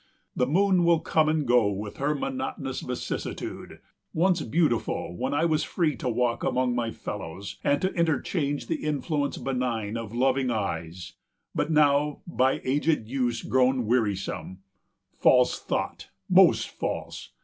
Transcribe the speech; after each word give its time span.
The 0.35 0.47
moon 0.47 0.83
will 0.83 0.99
come 0.99 1.29
and 1.29 1.45
go 1.45 1.65
320 1.65 1.79
With 1.83 1.97
her 1.97 2.15
monotonous 2.15 2.81
vicissitude; 2.81 3.81
Once 4.15 4.41
beautiful, 4.41 5.15
when 5.15 5.31
I 5.35 5.45
was 5.45 5.63
free 5.63 5.95
to 5.97 6.09
walk 6.09 6.43
Among 6.43 6.73
my 6.73 6.89
fellows, 6.89 7.59
and 7.63 7.79
to 7.83 7.93
interchange 7.93 8.65
The 8.65 8.83
influence 8.83 9.37
benign 9.37 9.97
of 9.97 10.11
loving 10.15 10.49
eyes, 10.49 11.13
But 11.53 11.69
now 11.71 12.23
by 12.25 12.61
aged 12.63 13.07
use 13.09 13.43
grown 13.43 13.85
wearisome; 13.85 14.63
325 15.19 15.21
False 15.21 15.59
thought! 15.59 16.09
most 16.27 16.67
false! 16.69 17.29